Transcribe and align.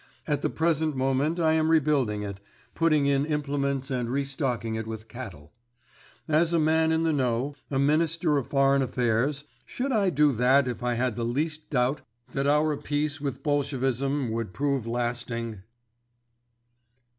At 0.25 0.41
the 0.41 0.49
present 0.49 0.95
moment 0.95 1.39
I 1.39 1.53
am 1.53 1.69
rebuilding 1.69 2.23
it, 2.23 2.39
putting 2.73 3.05
in 3.05 3.23
implements 3.23 3.91
and 3.91 4.09
re 4.09 4.23
stocking 4.23 4.73
it 4.73 4.87
with 4.87 5.07
cattle. 5.07 5.53
As 6.27 6.53
a 6.53 6.59
man 6.59 6.91
in 6.91 7.03
the 7.03 7.13
know, 7.13 7.53
a 7.69 7.77
Minister 7.77 8.39
of 8.39 8.47
Foreign 8.47 8.81
Affairs, 8.81 9.43
should 9.63 9.91
I 9.91 10.09
do 10.09 10.31
that 10.31 10.67
if 10.67 10.81
I 10.81 10.95
had 10.95 11.15
the 11.15 11.23
least 11.23 11.69
doubt 11.69 12.01
that 12.31 12.47
our 12.47 12.75
peace 12.77 13.21
with 13.21 13.43
Bolshevism 13.43 14.31
would 14.31 14.53
prove 14.55 14.87
lasting?" 14.87 15.61